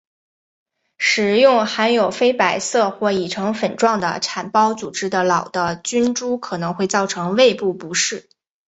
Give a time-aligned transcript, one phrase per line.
[0.97, 8.27] 食用含有非白色或已成粉状的产孢组织的老的菌株可能会造成胃部不适。